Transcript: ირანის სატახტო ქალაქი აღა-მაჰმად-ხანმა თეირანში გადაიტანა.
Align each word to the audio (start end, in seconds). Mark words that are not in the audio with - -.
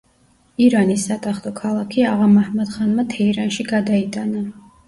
ირანის 0.67 1.03
სატახტო 1.09 1.53
ქალაქი 1.59 2.05
აღა-მაჰმად-ხანმა 2.13 3.09
თეირანში 3.15 3.71
გადაიტანა. 3.73 4.43